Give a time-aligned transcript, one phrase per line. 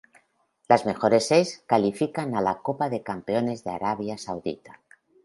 [0.67, 4.81] Los mejores seis califican a la Copa de Campeones de Arabia Saudita.